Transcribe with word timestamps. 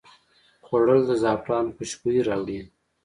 خوړل 0.65 1.01
د 1.09 1.11
زعفران 1.21 1.65
خوشبويي 1.75 2.21
راوړي 2.27 2.59